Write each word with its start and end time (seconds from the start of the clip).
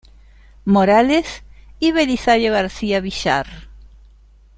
Morales 0.65 1.43
y 1.77 1.91
Belisario 1.91 2.51
García 2.53 3.01
Villar. 3.01 3.45